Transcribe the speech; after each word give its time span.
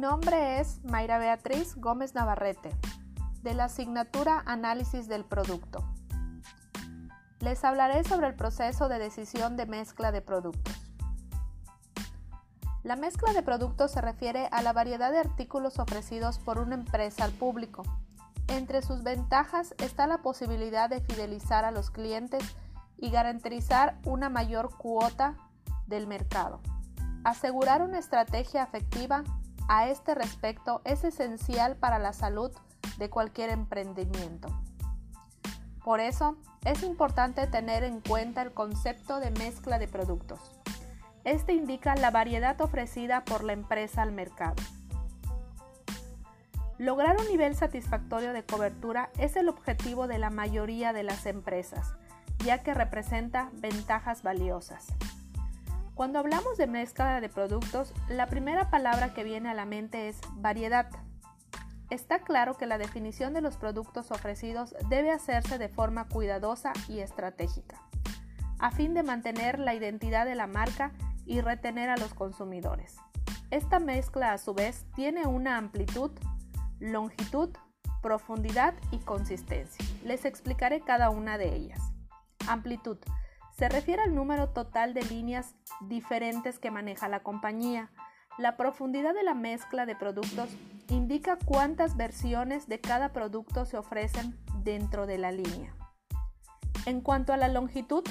nombre 0.00 0.60
es 0.60 0.82
Mayra 0.82 1.18
Beatriz 1.18 1.76
Gómez 1.76 2.14
Navarrete, 2.14 2.74
de 3.42 3.52
la 3.52 3.64
asignatura 3.64 4.42
Análisis 4.46 5.08
del 5.08 5.26
Producto. 5.26 5.84
Les 7.40 7.62
hablaré 7.64 8.02
sobre 8.04 8.28
el 8.28 8.34
proceso 8.34 8.88
de 8.88 8.98
decisión 8.98 9.58
de 9.58 9.66
mezcla 9.66 10.10
de 10.10 10.22
productos. 10.22 10.74
La 12.82 12.96
mezcla 12.96 13.34
de 13.34 13.42
productos 13.42 13.90
se 13.90 14.00
refiere 14.00 14.48
a 14.52 14.62
la 14.62 14.72
variedad 14.72 15.12
de 15.12 15.18
artículos 15.18 15.78
ofrecidos 15.78 16.38
por 16.38 16.58
una 16.58 16.76
empresa 16.76 17.24
al 17.24 17.32
público. 17.32 17.82
Entre 18.48 18.80
sus 18.80 19.02
ventajas 19.02 19.74
está 19.76 20.06
la 20.06 20.22
posibilidad 20.22 20.88
de 20.88 21.02
fidelizar 21.02 21.66
a 21.66 21.72
los 21.72 21.90
clientes 21.90 22.42
y 22.96 23.10
garantizar 23.10 23.98
una 24.06 24.30
mayor 24.30 24.74
cuota 24.78 25.36
del 25.86 26.06
mercado. 26.06 26.60
Asegurar 27.22 27.82
una 27.82 27.98
estrategia 27.98 28.62
afectiva 28.62 29.24
a 29.70 29.86
este 29.86 30.16
respecto 30.16 30.82
es 30.84 31.04
esencial 31.04 31.76
para 31.76 32.00
la 32.00 32.12
salud 32.12 32.50
de 32.98 33.08
cualquier 33.08 33.50
emprendimiento. 33.50 34.48
Por 35.84 36.00
eso, 36.00 36.36
es 36.64 36.82
importante 36.82 37.46
tener 37.46 37.84
en 37.84 38.00
cuenta 38.00 38.42
el 38.42 38.52
concepto 38.52 39.20
de 39.20 39.30
mezcla 39.30 39.78
de 39.78 39.86
productos. 39.86 40.40
Este 41.22 41.52
indica 41.52 41.94
la 41.94 42.10
variedad 42.10 42.60
ofrecida 42.60 43.24
por 43.24 43.44
la 43.44 43.52
empresa 43.52 44.02
al 44.02 44.10
mercado. 44.10 44.56
Lograr 46.76 47.16
un 47.20 47.28
nivel 47.28 47.54
satisfactorio 47.54 48.32
de 48.32 48.44
cobertura 48.44 49.10
es 49.18 49.36
el 49.36 49.48
objetivo 49.48 50.08
de 50.08 50.18
la 50.18 50.30
mayoría 50.30 50.92
de 50.92 51.04
las 51.04 51.26
empresas, 51.26 51.94
ya 52.44 52.64
que 52.64 52.74
representa 52.74 53.50
ventajas 53.52 54.24
valiosas. 54.24 54.88
Cuando 56.00 56.18
hablamos 56.18 56.56
de 56.56 56.66
mezcla 56.66 57.20
de 57.20 57.28
productos, 57.28 57.92
la 58.08 58.26
primera 58.26 58.70
palabra 58.70 59.12
que 59.12 59.22
viene 59.22 59.50
a 59.50 59.54
la 59.54 59.66
mente 59.66 60.08
es 60.08 60.18
variedad. 60.36 60.88
Está 61.90 62.20
claro 62.20 62.56
que 62.56 62.64
la 62.64 62.78
definición 62.78 63.34
de 63.34 63.42
los 63.42 63.58
productos 63.58 64.10
ofrecidos 64.10 64.74
debe 64.88 65.10
hacerse 65.10 65.58
de 65.58 65.68
forma 65.68 66.08
cuidadosa 66.08 66.72
y 66.88 67.00
estratégica, 67.00 67.82
a 68.58 68.70
fin 68.70 68.94
de 68.94 69.02
mantener 69.02 69.58
la 69.58 69.74
identidad 69.74 70.24
de 70.24 70.36
la 70.36 70.46
marca 70.46 70.92
y 71.26 71.42
retener 71.42 71.90
a 71.90 71.98
los 71.98 72.14
consumidores. 72.14 72.96
Esta 73.50 73.78
mezcla 73.78 74.32
a 74.32 74.38
su 74.38 74.54
vez 74.54 74.86
tiene 74.96 75.26
una 75.26 75.58
amplitud, 75.58 76.12
longitud, 76.78 77.50
profundidad 78.00 78.72
y 78.90 79.00
consistencia. 79.00 79.84
Les 80.06 80.24
explicaré 80.24 80.80
cada 80.80 81.10
una 81.10 81.36
de 81.36 81.54
ellas. 81.54 81.92
Amplitud 82.48 82.96
se 83.60 83.68
refiere 83.68 84.00
al 84.00 84.14
número 84.14 84.48
total 84.48 84.94
de 84.94 85.02
líneas 85.02 85.54
diferentes 85.82 86.58
que 86.58 86.70
maneja 86.70 87.10
la 87.10 87.22
compañía. 87.22 87.90
La 88.38 88.56
profundidad 88.56 89.12
de 89.12 89.22
la 89.22 89.34
mezcla 89.34 89.84
de 89.84 89.94
productos 89.94 90.48
indica 90.88 91.36
cuántas 91.44 91.94
versiones 91.94 92.68
de 92.68 92.80
cada 92.80 93.12
producto 93.12 93.66
se 93.66 93.76
ofrecen 93.76 94.34
dentro 94.64 95.06
de 95.06 95.18
la 95.18 95.30
línea. 95.30 95.74
En 96.86 97.02
cuanto 97.02 97.34
a 97.34 97.36
la 97.36 97.48
longitud, 97.48 98.02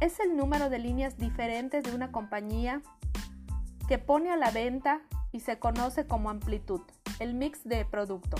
es 0.00 0.20
el 0.20 0.36
número 0.36 0.70
de 0.70 0.78
líneas 0.78 1.18
diferentes 1.18 1.82
de 1.82 1.92
una 1.92 2.12
compañía 2.12 2.80
que 3.88 3.98
pone 3.98 4.30
a 4.30 4.36
la 4.36 4.52
venta 4.52 5.00
y 5.32 5.40
se 5.40 5.58
conoce 5.58 6.06
como 6.06 6.30
amplitud, 6.30 6.82
el 7.18 7.34
mix 7.34 7.64
de 7.64 7.84
producto 7.84 8.36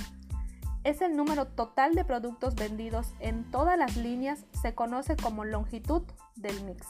es 0.88 1.02
el 1.02 1.16
número 1.16 1.46
total 1.48 1.94
de 1.94 2.02
productos 2.02 2.54
vendidos 2.54 3.12
en 3.20 3.50
todas 3.50 3.76
las 3.76 3.98
líneas, 3.98 4.46
se 4.62 4.74
conoce 4.74 5.16
como 5.16 5.44
longitud 5.44 6.02
del 6.34 6.64
mix. 6.64 6.86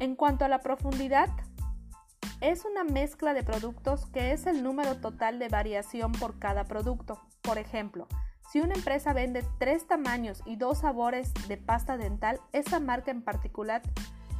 En 0.00 0.16
cuanto 0.16 0.44
a 0.44 0.48
la 0.48 0.60
profundidad, 0.60 1.30
es 2.42 2.66
una 2.66 2.84
mezcla 2.84 3.32
de 3.32 3.42
productos 3.42 4.04
que 4.06 4.32
es 4.32 4.46
el 4.46 4.62
número 4.62 4.96
total 4.96 5.38
de 5.38 5.48
variación 5.48 6.12
por 6.12 6.38
cada 6.38 6.64
producto. 6.64 7.18
Por 7.40 7.56
ejemplo, 7.56 8.06
si 8.50 8.60
una 8.60 8.74
empresa 8.74 9.14
vende 9.14 9.42
tres 9.58 9.86
tamaños 9.86 10.42
y 10.44 10.56
dos 10.56 10.80
sabores 10.80 11.32
de 11.48 11.56
pasta 11.56 11.96
dental, 11.96 12.38
esa 12.52 12.80
marca 12.80 13.10
en 13.10 13.22
particular 13.22 13.80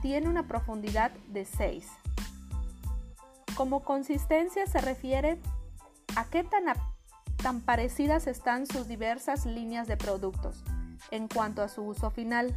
tiene 0.02 0.28
una 0.28 0.46
profundidad 0.46 1.12
de 1.28 1.46
6. 1.46 1.88
Como 3.56 3.84
consistencia 3.84 4.66
se 4.66 4.80
refiere 4.82 5.40
a 6.16 6.24
qué 6.24 6.44
tan, 6.44 7.60
parecidas 7.60 8.26
están 8.26 8.66
sus 8.66 8.88
diversas 8.88 9.46
líneas 9.46 9.86
de 9.86 9.96
productos 9.96 10.64
en 11.10 11.28
cuanto 11.28 11.62
a 11.62 11.68
su 11.68 11.82
uso 11.82 12.10
final, 12.10 12.54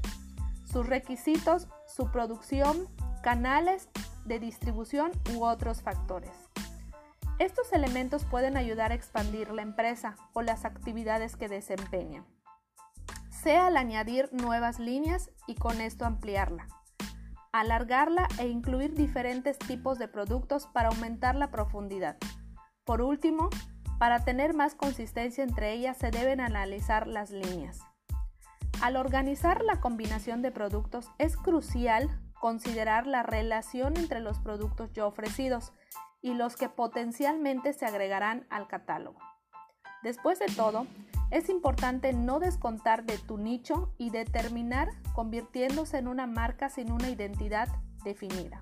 sus 0.66 0.86
requisitos, 0.86 1.68
su 1.88 2.12
producción, 2.12 2.88
canales 3.22 3.88
de 4.26 4.40
distribución 4.40 5.12
u 5.34 5.44
otros 5.46 5.82
factores. 5.82 6.32
Estos 7.40 7.72
elementos 7.74 8.26
pueden 8.26 8.58
ayudar 8.58 8.92
a 8.92 8.96
expandir 8.96 9.52
la 9.52 9.62
empresa 9.62 10.16
o 10.34 10.42
las 10.42 10.66
actividades 10.66 11.36
que 11.36 11.48
desempeña, 11.48 12.26
sea 13.30 13.68
al 13.68 13.78
añadir 13.78 14.30
nuevas 14.32 14.80
líneas 14.80 15.32
y 15.48 15.56
con 15.56 15.82
esto 15.82 16.06
ampliarla, 16.06 16.68
alargarla 17.52 18.28
e 18.40 18.48
incluir 18.48 18.94
diferentes 18.94 19.58
tipos 19.58 20.00
de 20.00 20.08
productos 20.08 20.68
para 20.68 20.90
aumentar 20.90 21.36
la 21.36 21.50
profundidad. 21.50 22.18
Por 22.86 23.02
último, 23.02 23.50
para 23.98 24.26
tener 24.26 24.54
más 24.54 24.76
consistencia 24.76 25.44
entre 25.44 25.72
ellas 25.74 25.98
se 25.98 26.12
deben 26.12 26.42
analizar 26.42 27.08
las 27.08 27.32
líneas. 27.32 27.80
Al 28.82 28.98
organizar 28.98 29.64
la 29.64 29.80
combinación 29.80 30.42
de 30.42 30.52
productos 30.52 31.10
es 31.18 31.38
crucial 31.38 32.10
considerar 32.42 33.08
la 33.08 33.24
relación 33.24 33.96
entre 33.96 34.20
los 34.20 34.40
productos 34.40 34.92
ya 34.92 35.06
ofrecidos 35.06 35.72
y 36.22 36.34
los 36.34 36.58
que 36.58 36.68
potencialmente 36.68 37.72
se 37.72 37.86
agregarán 37.86 38.46
al 38.50 38.68
catálogo. 38.68 39.20
Después 40.02 40.40
de 40.40 40.48
todo, 40.48 40.86
es 41.32 41.48
importante 41.48 42.12
no 42.12 42.40
descontar 42.40 43.06
de 43.06 43.18
tu 43.18 43.38
nicho 43.38 43.94
y 43.98 44.10
determinar 44.10 44.90
convirtiéndose 45.14 45.98
en 45.98 46.10
una 46.10 46.28
marca 46.28 46.68
sin 46.68 46.92
una 46.92 47.10
identidad 47.10 47.70
definida. 48.04 48.62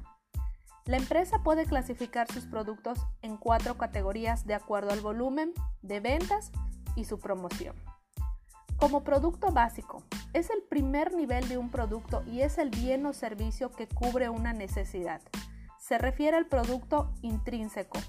La 0.85 0.97
empresa 0.97 1.43
puede 1.43 1.65
clasificar 1.65 2.31
sus 2.31 2.45
productos 2.45 2.99
en 3.21 3.37
cuatro 3.37 3.77
categorías 3.77 4.47
de 4.47 4.55
acuerdo 4.55 4.91
al 4.91 5.01
volumen 5.01 5.53
de 5.83 5.99
ventas 5.99 6.51
y 6.95 7.05
su 7.05 7.19
promoción. 7.19 7.75
Como 8.77 9.03
producto 9.03 9.51
básico, 9.51 10.03
es 10.33 10.49
el 10.49 10.63
primer 10.63 11.13
nivel 11.13 11.47
de 11.49 11.59
un 11.59 11.69
producto 11.69 12.23
y 12.25 12.41
es 12.41 12.57
el 12.57 12.71
bien 12.71 13.05
o 13.05 13.13
servicio 13.13 13.71
que 13.71 13.87
cubre 13.87 14.29
una 14.29 14.53
necesidad. 14.53 15.21
Se 15.79 15.99
refiere 15.99 16.35
al 16.35 16.47
producto 16.47 17.13
intrínseco, 17.21 17.99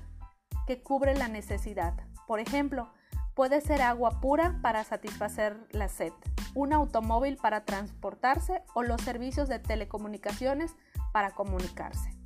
que 0.67 0.83
cubre 0.83 1.15
la 1.15 1.29
necesidad. 1.29 1.93
Por 2.27 2.41
ejemplo, 2.41 2.91
puede 3.35 3.61
ser 3.61 3.83
agua 3.83 4.21
pura 4.21 4.61
para 4.63 4.83
satisfacer 4.83 5.59
la 5.73 5.91
sed, 5.91 6.13
un 6.55 6.73
automóvil 6.73 7.37
para 7.37 7.67
transportarse 7.67 8.63
o 8.75 8.83
los 8.83 9.03
servicios 9.03 9.49
de 9.49 9.59
telecomunicaciones 9.59 10.75
para 11.13 11.33
comunicarse. 11.33 12.22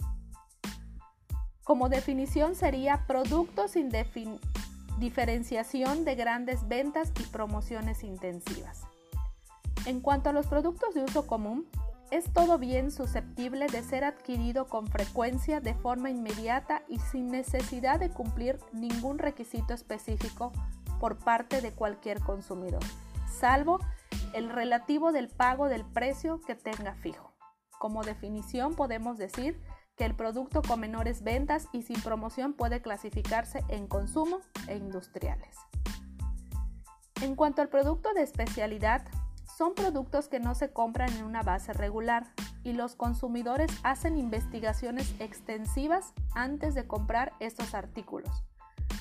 Como 1.67 1.89
definición 1.89 2.55
sería 2.55 3.09
productos 3.09 3.73
sin 3.73 3.91
diferenciación 5.01 6.05
de 6.05 6.15
grandes 6.15 6.69
ventas 6.69 7.11
y 7.19 7.25
promociones 7.25 8.05
intensivas. 8.05 8.83
En 9.85 10.01
cuanto 10.01 10.31
a 10.31 10.33
los 10.33 10.47
productos 10.47 10.95
de 10.95 11.03
uso 11.03 11.27
común, 11.27 11.67
es 12.13 12.33
todo 12.33 12.61
bien 12.61 12.93
susceptible 12.93 13.67
de 13.67 13.83
ser 13.83 14.05
adquirido 14.05 14.69
con 14.69 14.87
frecuencia 14.87 15.59
de 15.59 15.75
forma 15.75 16.09
inmediata 16.09 16.85
y 16.87 17.01
sin 17.01 17.33
necesidad 17.33 17.99
de 17.99 18.11
cumplir 18.11 18.61
ningún 18.73 19.19
requisito 19.19 19.75
específico 19.75 20.53
por 21.01 21.19
parte 21.19 21.61
de 21.63 21.73
cualquier 21.73 22.21
consumidor, 22.21 22.85
salvo 23.29 23.81
el 24.35 24.51
relativo 24.51 25.11
del 25.11 25.27
pago 25.27 25.69
del 25.69 25.85
precio 25.85 26.41
que 26.47 26.55
tenga 26.55 26.95
fijo. 26.95 27.33
Como 27.81 28.05
definición 28.05 28.77
podemos 28.77 29.19
decir 29.19 29.61
que 29.97 30.05
el 30.05 30.15
producto 30.15 30.63
con 30.63 30.81
menores 30.81 31.23
ventas 31.23 31.69
y 31.73 31.83
sin 31.83 32.01
promoción 32.03 32.53
puede 32.53 32.83
clasificarse 32.83 33.65
en 33.69 33.87
consumo 33.87 34.41
e 34.69 34.77
industriales. 34.77 35.57
En 37.23 37.35
cuanto 37.35 37.63
al 37.63 37.69
producto 37.69 38.13
de 38.13 38.23
especialidad, 38.23 39.07
son 39.57 39.75
productos 39.75 40.29
que 40.29 40.39
no 40.39 40.55
se 40.55 40.71
compran 40.71 41.11
en 41.15 41.25
una 41.25 41.43
base 41.43 41.73
regular 41.73 42.27
y 42.63 42.75
los 42.75 42.95
consumidores 42.95 43.71
hacen 43.85 44.19
investigaciones 44.19 45.15
extensivas 45.19 46.13
antes 46.35 46.75
de 46.75 46.87
comprar 46.87 47.33
estos 47.41 47.75
artículos. 47.75 48.45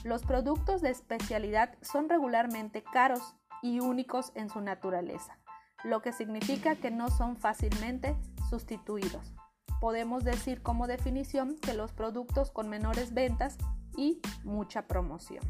Los 0.05 0.23
productos 0.23 0.81
de 0.81 0.91
especialidad 0.91 1.75
son 1.81 2.07
regularmente 2.07 2.83
caros 2.83 3.35
y 3.61 3.81
únicos 3.81 4.31
en 4.35 4.49
su 4.49 4.61
naturaleza, 4.61 5.37
lo 5.83 6.01
que 6.01 6.13
significa 6.13 6.75
que 6.75 6.91
no 6.91 7.09
son 7.09 7.35
fácilmente 7.35 8.15
sustituidos 8.49 9.34
podemos 9.79 10.23
decir 10.23 10.61
como 10.61 10.87
definición 10.87 11.57
que 11.61 11.73
los 11.73 11.91
productos 11.91 12.51
con 12.51 12.69
menores 12.69 13.13
ventas 13.13 13.57
y 13.97 14.21
mucha 14.43 14.87
promoción. 14.87 15.43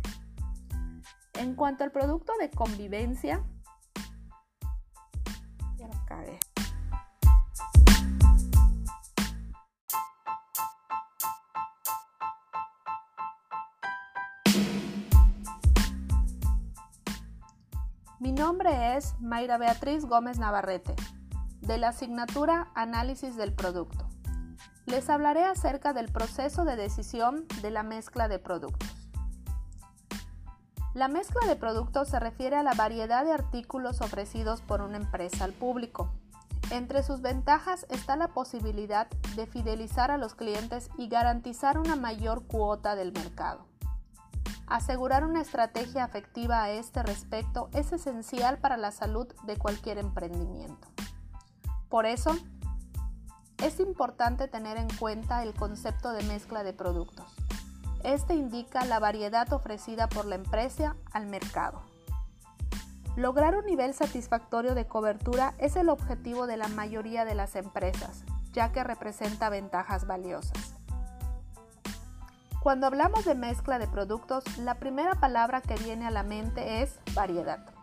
En 1.33 1.55
cuanto 1.55 1.83
al 1.83 1.91
producto 1.91 2.33
de 2.39 2.49
convivencia. 2.49 3.43
Mi 18.19 18.31
nombre 18.31 18.97
es 18.97 19.13
Mayra 19.19 19.57
Beatriz 19.57 20.05
Gómez 20.05 20.39
Navarrete, 20.39 20.95
de 21.61 21.77
la 21.77 21.89
asignatura 21.89 22.71
Análisis 22.73 23.35
del 23.35 23.53
Producto. 23.53 24.04
Les 24.85 25.09
hablaré 25.09 25.43
acerca 25.43 25.93
del 25.93 26.11
proceso 26.11 26.63
de 26.63 26.75
decisión 26.75 27.47
de 27.61 27.71
la 27.71 27.81
mezcla 27.81 28.27
de 28.27 28.37
productos. 28.37 28.89
La 30.93 31.07
mezcla 31.07 31.45
de 31.47 31.55
productos 31.55 32.07
se 32.07 32.19
refiere 32.19 32.55
a 32.55 32.63
la 32.63 32.73
variedad 32.73 33.25
de 33.25 33.33
artículos 33.33 34.01
ofrecidos 34.01 34.61
por 34.61 34.81
una 34.81 34.97
empresa 34.97 35.43
al 35.43 35.53
público. 35.53 36.13
Entre 36.69 37.03
sus 37.03 37.21
ventajas 37.21 37.85
está 37.89 38.15
la 38.15 38.29
posibilidad 38.29 39.07
de 39.35 39.47
fidelizar 39.47 40.11
a 40.11 40.17
los 40.17 40.35
clientes 40.35 40.89
y 40.97 41.09
garantizar 41.09 41.79
una 41.79 41.95
mayor 41.95 42.45
cuota 42.45 42.95
del 42.95 43.11
mercado. 43.11 43.65
Asegurar 44.67 45.25
una 45.25 45.41
estrategia 45.41 46.03
afectiva 46.03 46.63
a 46.63 46.69
este 46.71 47.03
respecto 47.03 47.69
es 47.73 47.91
esencial 47.91 48.59
para 48.59 48.77
la 48.77 48.91
salud 48.91 49.27
de 49.45 49.57
cualquier 49.57 49.97
emprendimiento. 49.97 50.87
Por 51.89 52.05
eso, 52.05 52.35
es 53.63 53.79
importante 53.79 54.47
tener 54.47 54.77
en 54.77 54.89
cuenta 54.97 55.43
el 55.43 55.53
concepto 55.53 56.11
de 56.11 56.23
mezcla 56.23 56.63
de 56.63 56.73
productos. 56.73 57.25
Este 58.03 58.35
indica 58.35 58.85
la 58.85 58.99
variedad 58.99 59.51
ofrecida 59.53 60.07
por 60.07 60.25
la 60.25 60.35
empresa 60.35 60.95
al 61.11 61.25
mercado. 61.25 61.81
Lograr 63.15 63.55
un 63.55 63.65
nivel 63.65 63.93
satisfactorio 63.93 64.75
de 64.75 64.87
cobertura 64.87 65.53
es 65.57 65.75
el 65.75 65.89
objetivo 65.89 66.47
de 66.47 66.57
la 66.57 66.67
mayoría 66.67 67.23
de 67.25 67.33
las 67.33 67.55
empresas, 67.55 68.23
ya 68.51 68.71
que 68.71 68.83
representa 68.83 69.49
ventajas 69.49 70.05
valiosas. 70.05 70.75
Cuando 72.61 72.87
hablamos 72.87 73.25
de 73.25 73.35
mezcla 73.35 73.79
de 73.79 73.87
productos, 73.87 74.57
la 74.57 74.75
primera 74.75 75.15
palabra 75.15 75.61
que 75.61 75.75
viene 75.75 76.07
a 76.07 76.11
la 76.11 76.23
mente 76.23 76.81
es 76.81 76.99
variedad. 77.13 77.74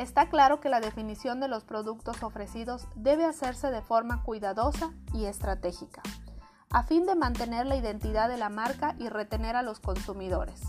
Está 0.00 0.30
claro 0.30 0.60
que 0.60 0.70
la 0.70 0.80
definición 0.80 1.40
de 1.40 1.48
los 1.48 1.64
productos 1.64 2.22
ofrecidos 2.22 2.88
debe 2.94 3.26
hacerse 3.26 3.70
de 3.70 3.82
forma 3.82 4.22
cuidadosa 4.22 4.94
y 5.12 5.26
estratégica, 5.26 6.00
a 6.70 6.84
fin 6.84 7.04
de 7.04 7.14
mantener 7.14 7.66
la 7.66 7.76
identidad 7.76 8.30
de 8.30 8.38
la 8.38 8.48
marca 8.48 8.96
y 8.98 9.10
retener 9.10 9.56
a 9.56 9.62
los 9.62 9.78
consumidores. 9.78 10.62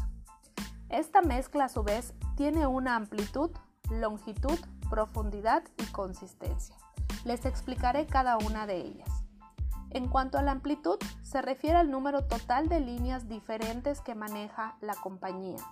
Esta 0.89 1.22
mezcla 1.22 1.63
a 1.63 1.69
su 1.69 1.81
vez 1.81 2.13
tiene 2.36 2.68
una 2.68 2.98
amplitud, 2.98 3.51
longitud, 3.89 4.60
profundidad 4.89 5.63
y 5.77 5.86
consistencia. 5.94 6.75
Les 7.24 7.45
explicaré 7.45 8.07
cada 8.07 8.38
una 8.38 8.68
de 8.68 8.81
ellas. 8.81 9.24
En 9.92 10.10
cuanto 10.10 10.39
a 10.39 10.42
la 10.42 10.51
amplitud, 10.51 11.00
se 11.22 11.42
refiere 11.42 11.77
al 11.77 11.89
número 11.89 12.25
total 12.25 12.68
de 12.68 12.81
líneas 12.81 13.30
diferentes 13.30 14.01
que 14.01 14.13
maneja 14.13 14.75
la 14.81 14.95
compañía. 14.95 15.63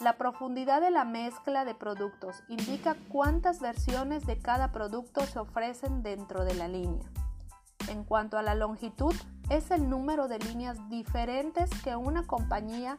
La 0.00 0.18
profundidad 0.18 0.82
de 0.82 0.90
la 0.90 1.06
mezcla 1.06 1.64
de 1.64 1.74
productos 1.74 2.42
indica 2.48 2.98
cuántas 3.08 3.60
versiones 3.60 4.26
de 4.26 4.38
cada 4.38 4.70
producto 4.70 5.22
se 5.22 5.38
ofrecen 5.38 6.02
dentro 6.02 6.44
de 6.44 6.54
la 6.54 6.68
línea. 6.68 7.10
En 7.88 8.04
cuanto 8.04 8.36
a 8.36 8.42
la 8.42 8.54
longitud, 8.54 9.14
es 9.48 9.70
el 9.70 9.88
número 9.88 10.28
de 10.28 10.38
líneas 10.38 10.76
diferentes 10.90 11.70
que 11.82 11.96
una 11.96 12.26
compañía 12.26 12.98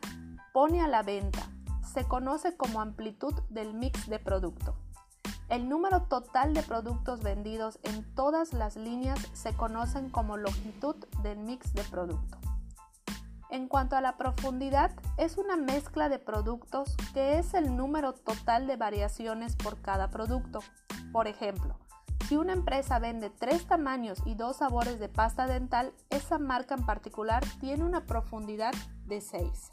pone 0.54 0.82
a 0.82 0.88
la 0.88 1.04
venta. 1.04 1.44
Se 1.94 2.06
conoce 2.06 2.58
como 2.58 2.82
amplitud 2.82 3.36
del 3.50 3.76
mix 3.76 4.10
de 4.10 4.18
producto. 4.18 4.76
El 5.50 5.70
número 5.70 6.02
total 6.02 6.56
de 6.56 6.64
productos 6.64 7.22
vendidos 7.22 7.78
en 7.84 8.12
todas 8.16 8.54
las 8.54 8.76
líneas 8.76 9.20
se 9.34 9.54
conocen 9.54 10.10
como 10.10 10.36
longitud 10.36 10.96
del 11.22 11.38
mix 11.38 11.76
de 11.76 11.84
producto. 11.84 12.40
En 13.50 13.68
cuanto 13.68 13.96
a 13.96 14.02
la 14.02 14.18
profundidad, 14.18 14.92
es 15.18 15.38
una 15.38 15.56
mezcla 15.56 16.10
de 16.10 16.20
productos 16.20 16.96
que 17.14 17.40
es 17.40 17.54
el 17.54 17.78
número 17.78 18.14
total 18.14 18.68
de 18.68 18.76
variaciones 18.76 19.56
por 19.56 19.82
cada 19.82 20.10
producto. 20.10 20.60
Por 21.14 21.28
ejemplo, 21.28 21.78
si 22.28 22.36
una 22.36 22.52
empresa 22.52 23.00
vende 23.00 23.30
tres 23.30 23.66
tamaños 23.66 24.20
y 24.26 24.36
dos 24.36 24.58
sabores 24.58 25.00
de 25.00 25.08
pasta 25.08 25.48
dental, 25.48 25.94
esa 26.10 26.38
marca 26.38 26.76
en 26.76 26.86
particular 26.86 27.42
tiene 27.62 27.86
una 27.86 28.06
profundidad 28.06 28.74
de 29.06 29.22
6. 29.22 29.72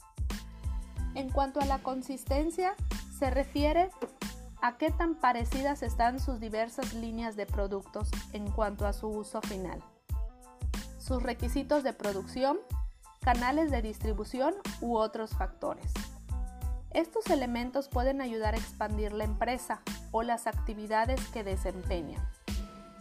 En 1.17 1.31
cuanto 1.31 1.61
a 1.61 1.65
la 1.65 1.79
consistencia, 1.79 2.77
se 3.19 3.31
refiere 3.31 3.91
a 4.63 4.77
qué 4.77 4.93
tan 4.93 5.17
parecidas 5.17 5.83
están 5.83 6.21
sus 6.21 6.39
diversas 6.39 6.95
líneas 6.95 7.35
de 7.35 7.47
productos 7.47 8.09
en 8.33 8.49
cuanto 8.51 8.87
a 8.87 8.93
su 8.93 9.09
uso 9.09 9.41
final, 9.43 9.83
sus 10.99 11.23
requisitos 11.23 11.83
de 11.83 11.93
producción, 11.93 12.59
canales 13.25 13.71
de 13.71 13.81
distribución 13.81 14.55
u 14.83 14.99
otros 14.99 15.31
factores. 15.31 15.91
Estos 16.91 17.27
elementos 17.31 17.89
pueden 17.89 18.21
ayudar 18.21 18.55
a 18.55 18.59
expandir 18.59 19.15
la 19.15 19.25
empresa 19.25 19.81
o 20.13 20.23
las 20.23 20.47
actividades 20.47 21.27
que 21.29 21.43
desempeña, 21.43 22.31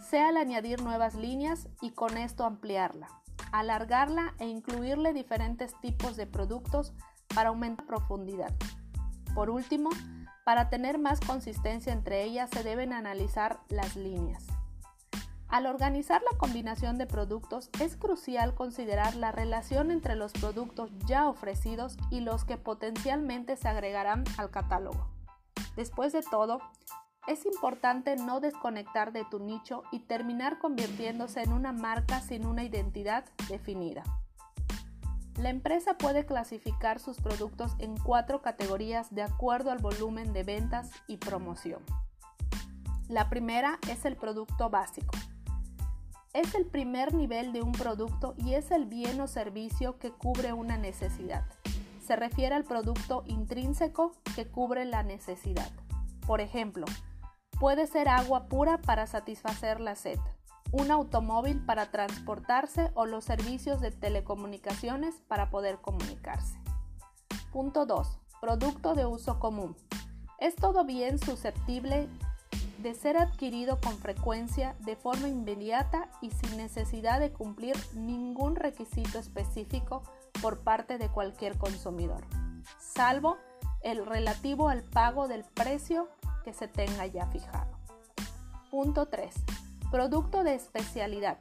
sea 0.08 0.28
al 0.28 0.38
añadir 0.38 0.82
nuevas 0.82 1.14
líneas 1.14 1.68
y 1.82 1.90
con 1.90 2.16
esto 2.16 2.44
ampliarla, 2.44 3.08
alargarla 3.52 4.34
e 4.38 4.46
incluirle 4.46 5.12
diferentes 5.12 5.78
tipos 5.82 6.16
de 6.16 6.26
productos 6.26 6.94
para 7.34 7.50
aumentar 7.50 7.86
profundidad. 7.86 8.52
Por 9.34 9.50
último, 9.50 9.90
para 10.46 10.70
tener 10.70 10.98
más 10.98 11.20
consistencia 11.20 11.92
entre 11.92 12.24
ellas 12.24 12.48
se 12.50 12.62
deben 12.62 12.94
analizar 12.94 13.60
las 13.68 13.94
líneas. 13.94 14.53
Al 15.54 15.66
organizar 15.66 16.20
la 16.28 16.36
combinación 16.36 16.98
de 16.98 17.06
productos 17.06 17.70
es 17.80 17.96
crucial 17.96 18.56
considerar 18.56 19.14
la 19.14 19.30
relación 19.30 19.92
entre 19.92 20.16
los 20.16 20.32
productos 20.32 20.90
ya 21.06 21.28
ofrecidos 21.28 21.96
y 22.10 22.18
los 22.18 22.44
que 22.44 22.56
potencialmente 22.56 23.54
se 23.54 23.68
agregarán 23.68 24.24
al 24.36 24.50
catálogo. 24.50 25.06
Después 25.76 26.12
de 26.12 26.22
todo, 26.22 26.58
es 27.28 27.46
importante 27.46 28.16
no 28.16 28.40
desconectar 28.40 29.12
de 29.12 29.24
tu 29.26 29.38
nicho 29.38 29.84
y 29.92 30.00
terminar 30.00 30.58
convirtiéndose 30.58 31.42
en 31.42 31.52
una 31.52 31.72
marca 31.72 32.20
sin 32.20 32.46
una 32.46 32.64
identidad 32.64 33.24
definida. 33.48 34.02
La 35.36 35.50
empresa 35.50 35.96
puede 35.96 36.26
clasificar 36.26 36.98
sus 36.98 37.18
productos 37.18 37.76
en 37.78 37.96
cuatro 37.96 38.42
categorías 38.42 39.14
de 39.14 39.22
acuerdo 39.22 39.70
al 39.70 39.78
volumen 39.78 40.32
de 40.32 40.42
ventas 40.42 40.90
y 41.06 41.18
promoción. 41.18 41.84
La 43.08 43.30
primera 43.30 43.78
es 43.88 44.04
el 44.04 44.16
producto 44.16 44.68
básico. 44.68 45.14
Es 46.34 46.56
el 46.56 46.66
primer 46.66 47.14
nivel 47.14 47.52
de 47.52 47.62
un 47.62 47.70
producto 47.70 48.34
y 48.36 48.54
es 48.54 48.72
el 48.72 48.86
bien 48.86 49.20
o 49.20 49.28
servicio 49.28 50.00
que 50.00 50.10
cubre 50.10 50.52
una 50.52 50.76
necesidad. 50.76 51.44
Se 52.04 52.16
refiere 52.16 52.56
al 52.56 52.64
producto 52.64 53.22
intrínseco 53.26 54.16
que 54.34 54.48
cubre 54.48 54.84
la 54.84 55.04
necesidad. 55.04 55.70
Por 56.26 56.40
ejemplo, 56.40 56.86
puede 57.60 57.86
ser 57.86 58.08
agua 58.08 58.48
pura 58.48 58.78
para 58.78 59.06
satisfacer 59.06 59.78
la 59.78 59.94
sed, 59.94 60.18
un 60.72 60.90
automóvil 60.90 61.64
para 61.64 61.92
transportarse 61.92 62.90
o 62.94 63.06
los 63.06 63.22
servicios 63.22 63.80
de 63.80 63.92
telecomunicaciones 63.92 65.14
para 65.28 65.50
poder 65.50 65.76
comunicarse. 65.76 66.58
Punto 67.52 67.86
2. 67.86 68.18
Producto 68.40 68.96
de 68.96 69.06
uso 69.06 69.38
común. 69.38 69.76
Es 70.40 70.56
todo 70.56 70.84
bien 70.84 71.20
susceptible 71.20 72.08
de 72.84 72.94
ser 72.94 73.16
adquirido 73.16 73.80
con 73.80 73.96
frecuencia 73.96 74.76
de 74.80 74.94
forma 74.94 75.26
inmediata 75.26 76.10
y 76.20 76.30
sin 76.32 76.58
necesidad 76.58 77.18
de 77.18 77.32
cumplir 77.32 77.74
ningún 77.94 78.56
requisito 78.56 79.18
específico 79.18 80.02
por 80.42 80.60
parte 80.60 80.98
de 80.98 81.08
cualquier 81.08 81.56
consumidor, 81.56 82.26
salvo 82.78 83.38
el 83.82 84.04
relativo 84.04 84.68
al 84.68 84.82
pago 84.82 85.28
del 85.28 85.44
precio 85.44 86.10
que 86.44 86.52
se 86.52 86.68
tenga 86.68 87.06
ya 87.06 87.26
fijado. 87.28 87.72
Punto 88.70 89.06
3 89.06 89.34
Producto 89.90 90.44
de 90.44 90.54
especialidad. 90.54 91.38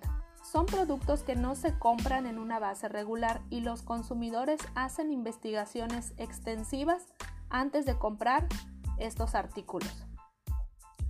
Son 0.49 0.65
productos 0.65 1.23
que 1.23 1.35
no 1.35 1.55
se 1.55 1.77
compran 1.77 2.25
en 2.25 2.39
una 2.39 2.59
base 2.59 2.87
regular 2.87 3.41
y 3.49 3.59
los 3.59 3.81
consumidores 3.81 4.61
hacen 4.75 5.11
investigaciones 5.11 6.13
extensivas 6.15 7.03
antes 7.49 7.85
de 7.85 7.97
comprar 7.97 8.47
estos 8.97 9.35
artículos. 9.35 10.05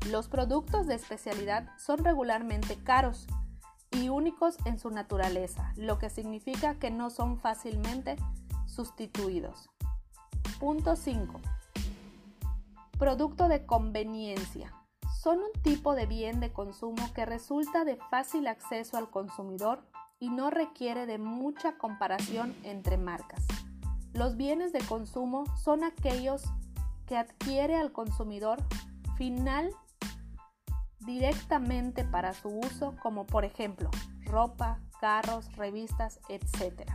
Los 0.10 0.28
productos 0.28 0.86
de 0.86 0.96
especialidad 0.96 1.70
son 1.78 2.04
regularmente 2.04 2.76
caros 2.84 3.26
y 3.92 4.10
únicos 4.10 4.58
en 4.66 4.78
su 4.78 4.90
naturaleza, 4.90 5.72
lo 5.78 5.98
que 5.98 6.10
significa 6.10 6.76
que 6.76 6.92
no 6.92 7.10
son 7.10 7.40
fácilmente 7.40 8.18
sustituidos. 8.66 9.70
Punto 10.60 10.96
5. 10.96 11.40
Producto 12.98 13.48
de 13.48 13.66
conveniencia 13.66 14.74
son 15.22 15.40
un 15.40 15.62
tipo 15.62 15.96
de 15.96 16.06
bien 16.06 16.42
de 16.42 16.52
consumo 16.52 17.14
que 17.14 17.26
resulta 17.26 17.86
de 17.86 17.98
fácil 18.10 18.48
acceso 18.48 18.98
al 18.98 19.10
consumidor 19.10 19.86
y 20.20 20.30
no 20.30 20.50
requiere 20.50 21.06
de 21.06 21.18
mucha 21.18 21.78
comparación 21.78 22.54
entre 22.64 22.98
marcas. 22.98 23.46
Los 24.14 24.36
bienes 24.36 24.74
de 24.74 24.80
consumo 24.80 25.46
son 25.56 25.84
aquellos 25.84 26.44
que 27.06 27.18
adquiere 27.18 27.76
al 27.78 27.92
consumidor 27.94 28.62
final 29.18 29.74
directamente 31.06 32.04
para 32.04 32.34
su 32.34 32.50
uso, 32.50 32.96
como 33.02 33.26
por 33.26 33.46
ejemplo 33.46 33.90
ropa, 34.26 34.80
carros, 35.00 35.56
revistas, 35.56 36.20
etc. 36.30 36.90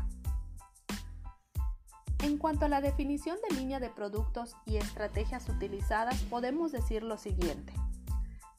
En 2.24 2.36
cuanto 2.36 2.64
a 2.64 2.68
la 2.68 2.80
definición 2.80 3.38
de 3.48 3.54
línea 3.54 3.78
de 3.78 3.90
productos 3.90 4.56
y 4.66 4.76
estrategias 4.76 5.48
utilizadas, 5.48 6.20
podemos 6.22 6.72
decir 6.72 7.04
lo 7.04 7.16
siguiente. 7.16 7.72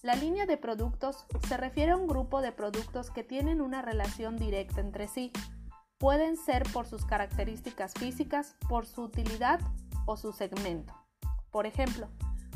La 0.01 0.15
línea 0.15 0.46
de 0.46 0.56
productos 0.56 1.25
se 1.46 1.58
refiere 1.58 1.91
a 1.91 1.98
un 1.98 2.08
grupo 2.08 2.41
de 2.41 2.53
productos 2.53 3.12
que 3.12 3.25
tienen 3.25 3.60
una 3.60 3.82
relación 3.82 4.38
directa 4.38 4.79
entre 4.79 5.10
sí. 5.10 5.34
Pueden 5.98 6.38
ser 6.38 6.63
por 6.72 6.88
sus 6.88 7.06
características 7.06 7.94
físicas, 7.96 8.56
por 8.70 8.86
su 8.86 9.01
utilidad 9.01 9.60
o 10.06 10.15
su 10.15 10.32
segmento. 10.32 10.94
Por 11.51 11.65
ejemplo, 11.65 12.08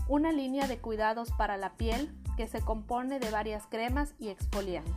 una 0.07 0.31
línea 0.31 0.67
de 0.67 0.77
cuidados 0.79 1.31
para 1.31 1.57
la 1.57 1.75
piel 1.75 2.15
que 2.35 2.47
se 2.47 2.61
compone 2.61 3.19
de 3.19 3.31
varias 3.31 3.67
cremas 3.67 4.13
y 4.19 4.29
exfoliantes. 4.29 4.93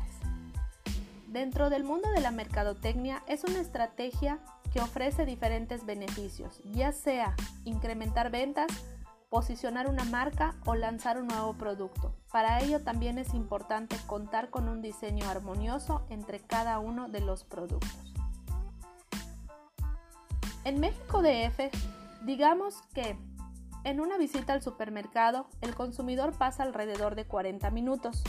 Dentro 1.29 1.71
del 1.71 1.85
mundo 1.85 2.09
de 2.13 2.21
la 2.21 2.31
mercadotecnia 2.31 3.23
es 3.27 3.45
una 3.45 3.61
estrategia 3.61 4.39
que 4.73 4.81
ofrece 4.81 5.27
diferentes 5.27 5.85
beneficios, 5.85 6.61
ya 6.65 6.93
sea 6.93 7.35
incrementar 7.65 8.31
ventas, 8.31 8.69
posicionar 9.29 9.89
una 9.89 10.05
marca 10.05 10.55
o 10.65 10.75
lanzar 10.75 11.19
un 11.21 11.27
nuevo 11.27 11.55
producto. 11.55 12.15
Para 12.31 12.61
ello 12.61 12.83
también 12.83 13.19
es 13.19 13.35
importante 13.35 13.97
contar 14.07 14.51
con 14.51 14.69
un 14.69 14.83
diseño 14.83 15.29
armonioso 15.29 16.07
entre 16.11 16.41
cada 16.41 16.79
uno 16.79 17.09
de 17.09 17.21
los 17.21 17.45
productos. 17.45 18.15
En 20.65 20.81
México 20.81 21.23
DF, 21.23 21.71
digamos 22.25 22.83
que 22.95 23.17
en 23.87 24.01
una 24.01 24.19
visita 24.19 24.53
al 24.53 24.63
supermercado, 24.63 25.47
el 25.61 25.77
consumidor 25.77 26.37
pasa 26.37 26.65
alrededor 26.65 27.15
de 27.15 27.25
40 27.25 27.71
minutos, 27.71 28.25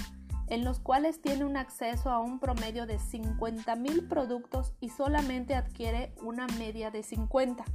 en 0.50 0.64
los 0.64 0.80
cuales 0.80 1.20
tiene 1.20 1.46
un 1.46 1.58
acceso 1.58 2.12
a 2.12 2.20
un 2.20 2.40
promedio 2.40 2.86
de 2.86 3.00
50.000 3.00 4.08
productos 4.08 4.74
y 4.80 4.90
solamente 4.90 5.56
adquiere 5.56 6.14
una 6.22 6.46
media 6.60 6.92
de 6.92 7.02
50. 7.02 7.66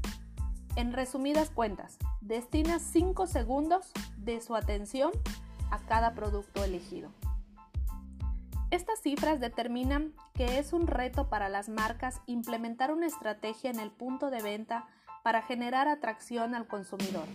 En 0.77 0.93
resumidas 0.93 1.51
cuentas, 1.51 1.99
destina 2.21 2.79
5 2.79 3.27
segundos 3.27 3.91
de 4.17 4.41
su 4.41 4.55
atención 4.55 5.11
a 5.73 5.81
cada 5.81 6.15
producto 6.15 6.63
elegido. 6.63 7.11
Estas 8.71 9.01
cifras 9.01 9.41
determinan 9.41 10.15
que 10.35 10.61
es 10.61 10.73
un 10.73 10.87
reto 10.87 11.29
para 11.29 11.49
las 11.49 11.69
marcas 11.69 12.21
implementar 12.27 12.93
una 12.93 13.07
estrategia 13.07 13.71
en 13.71 13.81
el 13.81 13.91
punto 13.91 14.31
de 14.31 14.41
venta 14.41 14.87
para 15.25 15.43
generar 15.43 15.89
atracción 15.89 16.55
al 16.55 16.69
consumidor. 16.69 17.27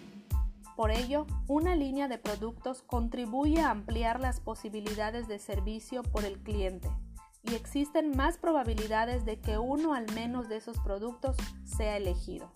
Por 0.78 0.92
ello, 0.92 1.26
una 1.48 1.76
línea 1.76 2.08
de 2.08 2.20
productos 2.20 2.84
contribuye 2.84 3.62
a 3.62 3.72
ampliar 3.72 4.20
las 4.20 4.40
posibilidades 4.40 5.28
de 5.28 5.40
servicio 5.40 6.04
por 6.04 6.24
el 6.24 6.38
cliente 6.38 6.88
y 7.42 7.56
existen 7.56 8.16
más 8.16 8.38
probabilidades 8.38 9.26
de 9.26 9.40
que 9.40 9.58
uno 9.58 9.96
al 9.96 10.06
menos 10.14 10.50
de 10.50 10.58
esos 10.58 10.78
productos 10.78 11.36
sea 11.66 11.98
elegido. 11.98 12.52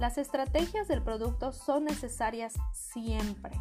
Las 0.00 0.16
estrategias 0.16 0.88
del 0.88 1.02
producto 1.02 1.52
son 1.52 1.84
necesarias 1.84 2.54
siempre, 2.72 3.52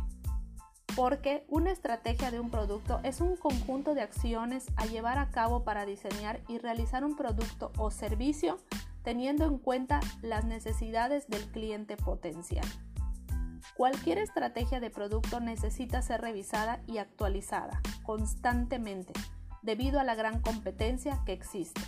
porque 0.96 1.46
una 1.50 1.72
estrategia 1.72 2.32
de 2.32 2.40
un 2.40 2.52
producto 2.52 3.02
es 3.04 3.20
un 3.20 3.36
conjunto 3.36 3.94
de 3.94 4.04
acciones 4.04 4.68
a 4.78 4.86
llevar 4.86 5.18
a 5.18 5.32
cabo 5.32 5.66
para 5.66 5.86
diseñar 5.86 6.40
y 6.48 6.60
realizar 6.60 7.04
un 7.04 7.18
producto 7.18 7.74
o 7.78 7.92
servicio 7.92 8.58
teniendo 9.04 9.44
en 9.44 9.58
cuenta 9.58 10.00
las 10.22 10.46
necesidades 10.46 11.28
del 11.28 11.46
cliente 11.52 11.98
potencial. 11.98 12.66
Cualquier 13.76 14.20
estrategia 14.20 14.80
de 14.80 14.90
producto 14.90 15.42
necesita 15.42 16.02
ser 16.02 16.22
revisada 16.22 16.80
y 16.88 16.98
actualizada 16.98 17.82
constantemente 18.04 19.12
debido 19.64 20.00
a 20.00 20.06
la 20.06 20.16
gran 20.16 20.40
competencia 20.40 21.22
que 21.26 21.34
existe. 21.34 21.82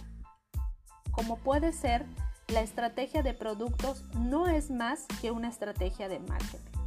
Como 1.12 1.38
puede 1.38 1.72
ser, 1.72 2.06
la 2.50 2.60
estrategia 2.60 3.24
de 3.24 3.34
productos 3.34 4.04
no 4.16 4.48
es 4.48 4.70
más 4.70 5.06
que 5.22 5.32
una 5.32 5.48
estrategia 5.48 6.10
de 6.10 6.20
marketing. 6.20 6.78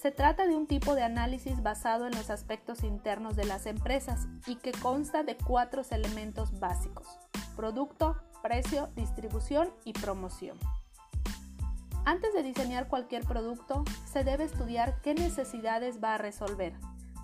Se 0.00 0.12
trata 0.12 0.46
de 0.46 0.56
un 0.56 0.66
tipo 0.66 0.94
de 0.94 1.02
análisis 1.02 1.62
basado 1.62 2.06
en 2.06 2.14
los 2.14 2.30
aspectos 2.30 2.84
internos 2.84 3.36
de 3.36 3.44
las 3.44 3.66
empresas 3.66 4.28
y 4.46 4.56
que 4.56 4.72
consta 4.72 5.24
de 5.24 5.36
cuatro 5.36 5.82
elementos 5.90 6.58
básicos, 6.58 7.06
producto, 7.54 8.16
precio, 8.42 8.88
distribución 8.96 9.70
y 9.84 9.92
promoción. 9.92 10.56
Antes 12.08 12.32
de 12.32 12.42
diseñar 12.42 12.88
cualquier 12.88 13.22
producto, 13.26 13.84
se 14.10 14.24
debe 14.24 14.44
estudiar 14.44 14.98
qué 15.02 15.12
necesidades 15.12 16.02
va 16.02 16.14
a 16.14 16.16
resolver. 16.16 16.72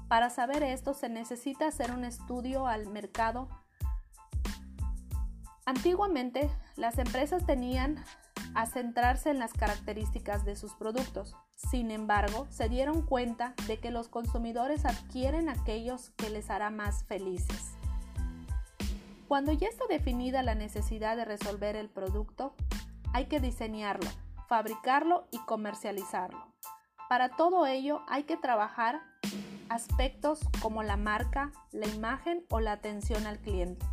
Para 0.09 0.29
saber 0.29 0.63
esto 0.63 0.93
se 0.93 1.09
necesita 1.09 1.69
hacer 1.69 1.91
un 1.91 2.05
estudio 2.05 2.67
al 2.67 2.87
mercado. 2.89 3.49
Antiguamente, 5.65 6.51
las 6.77 6.99
empresas 6.99 7.47
tenían 7.47 8.05
a 8.55 8.67
centrarse 8.67 9.31
en 9.31 9.39
las 9.39 9.55
características 9.55 10.45
de 10.45 10.55
sus 10.55 10.75
productos. 10.75 11.35
Sin 11.55 11.91
embargo, 11.91 12.47
se 12.51 12.69
dieron 12.69 13.01
cuenta 13.07 13.55
de 13.67 13.79
que 13.79 13.91
los 13.91 14.09
consumidores 14.09 14.85
adquieren 14.85 15.49
aquellos 15.49 16.11
que 16.11 16.29
les 16.29 16.51
hará 16.51 16.69
más 16.69 17.05
felices. 17.05 17.73
Cuando 19.29 19.51
ya 19.55 19.69
está 19.69 19.87
definida 19.89 20.43
la 20.43 20.55
necesidad 20.55 21.17
de 21.17 21.25
resolver 21.25 21.75
el 21.75 21.89
producto, 21.89 22.55
hay 23.15 23.27
que 23.27 23.41
diseñarlo, 23.41 24.11
fabricarlo 24.55 25.27
y 25.33 25.39
comercializarlo. 25.39 26.55
Para 27.09 27.31
todo 27.31 27.67
ello 27.67 28.03
hay 28.07 28.23
que 28.23 28.37
trabajar 28.37 29.03
aspectos 29.69 30.49
como 30.63 30.85
la 30.85 30.97
marca, 30.97 31.51
la 31.73 31.89
imagen 31.89 32.47
o 32.51 32.61
la 32.61 32.71
atención 32.71 33.27
al 33.27 33.41
cliente, 33.41 33.85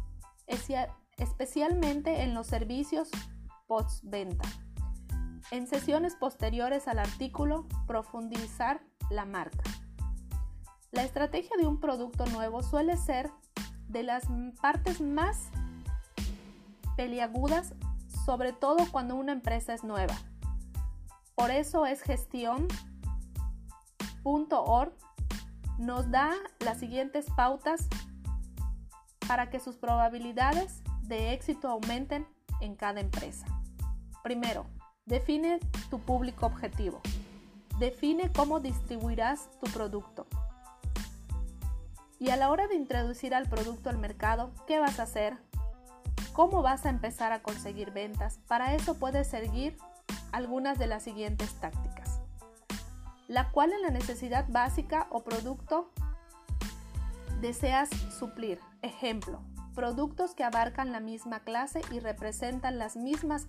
especialmente 1.18 2.22
en 2.22 2.36
los 2.36 2.46
servicios 2.46 3.10
postventa. 3.66 4.48
En 5.50 5.66
sesiones 5.66 6.16
posteriores 6.16 6.88
al 6.88 7.00
artículo, 7.00 7.66
profundizar 7.88 8.84
la 9.10 9.26
marca. 9.26 9.64
La 10.92 11.02
estrategia 11.02 11.58
de 11.58 11.66
un 11.66 11.80
producto 11.80 12.28
nuevo 12.28 12.62
suele 12.62 12.98
ser 12.98 13.32
de 13.88 14.04
las 14.04 14.26
partes 14.62 15.02
más 15.02 15.50
peliagudas, 16.96 17.74
sobre 18.28 18.54
todo 18.54 18.86
cuando 18.92 19.16
una 19.16 19.32
empresa 19.32 19.74
es 19.74 19.84
nueva. 19.84 20.14
Por 21.36 21.52
eso 21.52 21.86
es 21.86 22.02
gestión.org 22.02 22.68
nos 25.82 26.12
da 26.12 26.32
las 26.60 26.78
siguientes 26.78 27.26
pautas 27.36 27.88
para 29.28 29.50
que 29.50 29.60
sus 29.60 29.78
probabilidades 29.78 30.84
de 31.02 31.34
éxito 31.34 31.70
aumenten 31.70 32.28
en 32.60 32.76
cada 32.76 33.00
empresa. 33.00 33.48
Primero, 34.24 34.68
define 35.06 35.60
tu 35.90 36.00
público 36.00 36.46
objetivo. 36.46 37.02
Define 37.80 38.32
cómo 38.32 38.60
distribuirás 38.60 39.50
tu 39.60 39.72
producto. 39.72 40.28
Y 42.20 42.30
a 42.30 42.36
la 42.36 42.52
hora 42.52 42.68
de 42.68 42.76
introducir 42.76 43.34
al 43.34 43.50
producto 43.50 43.90
al 43.90 43.98
mercado, 43.98 44.52
¿qué 44.68 44.78
vas 44.78 45.00
a 45.00 45.04
hacer? 45.04 45.36
¿Cómo 46.34 46.62
vas 46.62 46.86
a 46.86 46.90
empezar 46.90 47.32
a 47.32 47.42
conseguir 47.42 47.90
ventas? 47.90 48.40
Para 48.48 48.76
eso 48.76 48.94
puedes 49.00 49.28
seguir 49.28 49.76
algunas 50.32 50.80
de 50.80 50.88
las 50.88 51.04
siguientes 51.04 51.54
tácticas, 51.56 52.22
la 53.28 53.52
cual 53.52 53.74
en 53.74 53.82
la 53.82 53.90
necesidad 53.90 54.46
básica 54.50 55.08
o 55.10 55.24
producto 55.24 55.92
deseas 57.42 57.90
suplir. 58.18 58.60
Ejemplo, 58.82 59.42
productos 59.74 60.36
que 60.36 60.44
abarcan 60.44 60.92
la 60.92 61.00
misma 61.00 61.40
clase 61.42 61.82
y 61.92 62.00
representan 62.00 62.78
las 62.78 62.96
mismas 62.96 63.48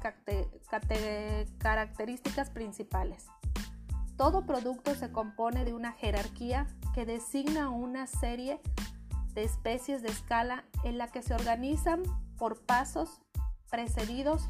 características 1.59 2.51
principales. 2.51 3.27
Todo 4.17 4.47
producto 4.47 4.95
se 4.95 5.11
compone 5.11 5.65
de 5.65 5.75
una 5.75 5.93
jerarquía 5.93 6.67
que 6.95 7.07
designa 7.07 7.71
una 7.71 8.07
serie 8.07 8.61
de 9.35 9.45
especies 9.45 10.03
de 10.03 10.09
escala 10.09 10.65
en 10.85 10.99
la 10.99 11.09
que 11.09 11.23
se 11.23 11.35
organizan 11.35 12.03
por 12.37 12.61
pasos 12.61 13.21
precedidos 13.71 14.49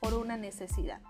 por 0.00 0.14
una 0.14 0.36
necesidad. 0.36 1.00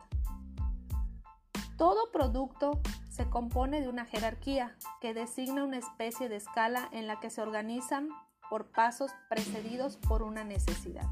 Todo 1.76 2.10
producto 2.10 2.80
se 3.10 3.28
compone 3.28 3.80
de 3.82 3.88
una 3.88 4.06
jerarquía 4.06 4.76
que 5.00 5.12
designa 5.12 5.64
una 5.64 5.76
especie 5.76 6.28
de 6.28 6.36
escala 6.36 6.88
en 6.92 7.06
la 7.06 7.20
que 7.20 7.28
se 7.28 7.42
organizan 7.42 8.08
por 8.48 8.70
pasos 8.70 9.10
precedidos 9.28 9.96
por 9.96 10.22
una 10.22 10.42
necesidad. 10.42 11.06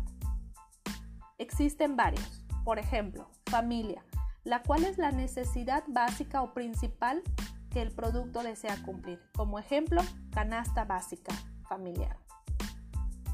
Existen 1.37 1.97
varios, 1.97 2.45
por 2.65 2.79
ejemplo, 2.79 3.29
familia, 3.47 4.05
la 4.45 4.63
cual 4.63 4.85
es 4.85 4.97
la 4.97 5.11
necesidad 5.11 5.85
básica 5.87 6.41
o 6.43 6.55
principal 6.55 7.23
que 7.71 7.83
el 7.83 7.91
producto 7.91 8.43
desea 8.43 8.83
cumplir. 8.85 9.21
Como 9.37 9.59
ejemplo, 9.59 10.01
canasta 10.33 10.85
básica 10.85 11.35
familiar. 11.69 12.17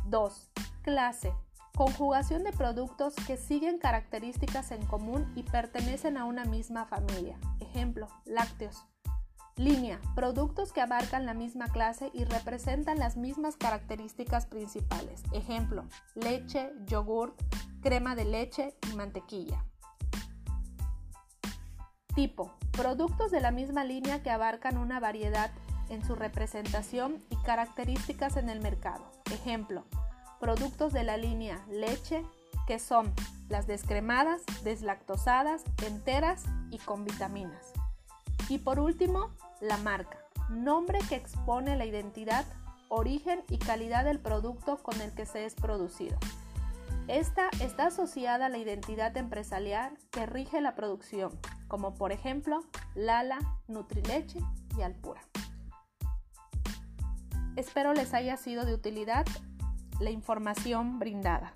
2. 0.06 0.50
Clase, 0.82 1.32
Conjugación 1.80 2.44
de 2.44 2.52
productos 2.52 3.14
que 3.26 3.38
siguen 3.38 3.78
características 3.78 4.70
en 4.70 4.84
común 4.84 5.32
y 5.34 5.44
pertenecen 5.44 6.18
a 6.18 6.26
una 6.26 6.44
misma 6.44 6.84
familia. 6.84 7.38
Ejemplo, 7.58 8.06
lácteos. 8.26 8.84
Línea, 9.56 9.98
productos 10.14 10.74
que 10.74 10.82
abarcan 10.82 11.24
la 11.24 11.32
misma 11.32 11.68
clase 11.68 12.10
y 12.12 12.24
representan 12.24 12.98
las 12.98 13.16
mismas 13.16 13.56
características 13.56 14.44
principales. 14.44 15.22
Ejemplo, 15.32 15.86
leche, 16.14 16.70
yogurt, 16.84 17.40
crema 17.80 18.14
de 18.14 18.26
leche 18.26 18.74
y 18.92 18.94
mantequilla. 18.94 19.64
Tipo, 22.14 22.58
productos 22.72 23.30
de 23.30 23.40
la 23.40 23.52
misma 23.52 23.84
línea 23.84 24.22
que 24.22 24.30
abarcan 24.30 24.76
una 24.76 25.00
variedad 25.00 25.50
en 25.88 26.04
su 26.04 26.14
representación 26.14 27.24
y 27.30 27.36
características 27.36 28.36
en 28.36 28.50
el 28.50 28.60
mercado. 28.60 29.10
Ejemplo, 29.32 29.86
productos 30.40 30.92
de 30.92 31.04
la 31.04 31.16
línea 31.16 31.64
leche, 31.70 32.24
que 32.66 32.78
son 32.78 33.12
las 33.48 33.66
descremadas, 33.66 34.42
deslactosadas, 34.64 35.62
enteras 35.86 36.44
y 36.70 36.78
con 36.78 37.04
vitaminas. 37.04 37.72
Y 38.48 38.58
por 38.58 38.80
último, 38.80 39.30
la 39.60 39.76
marca, 39.76 40.18
nombre 40.48 40.98
que 41.08 41.16
expone 41.16 41.76
la 41.76 41.84
identidad, 41.84 42.44
origen 42.88 43.44
y 43.48 43.58
calidad 43.58 44.04
del 44.04 44.18
producto 44.18 44.78
con 44.78 45.00
el 45.00 45.12
que 45.12 45.26
se 45.26 45.44
es 45.44 45.54
producido. 45.54 46.18
Esta 47.06 47.50
está 47.60 47.86
asociada 47.86 48.46
a 48.46 48.48
la 48.48 48.58
identidad 48.58 49.16
empresarial 49.16 49.98
que 50.10 50.26
rige 50.26 50.60
la 50.60 50.74
producción, 50.74 51.38
como 51.68 51.94
por 51.94 52.12
ejemplo 52.12 52.64
Lala, 52.94 53.38
Nutrileche 53.68 54.38
y 54.78 54.82
Alpura. 54.82 55.20
Espero 57.56 57.94
les 57.94 58.14
haya 58.14 58.36
sido 58.36 58.64
de 58.64 58.74
utilidad 58.74 59.26
la 60.00 60.10
información 60.10 60.98
brindada. 60.98 61.52